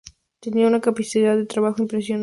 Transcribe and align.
Tenía 0.39 0.65
una 0.65 0.81
capacidad 0.81 1.37
de 1.37 1.45
trabajo 1.45 1.79
impresionante. 1.83 2.19